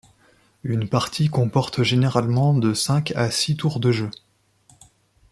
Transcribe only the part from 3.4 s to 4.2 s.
tours de jeu.